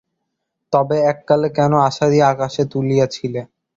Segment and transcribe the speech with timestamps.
[0.73, 3.41] তবে এককালে কেন আশা দিয়া আকাশে তুলিয়াছিলে?